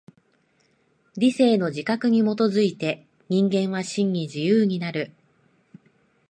[1.15, 5.11] 理性の自覚に基づいて人間は真に自由になる。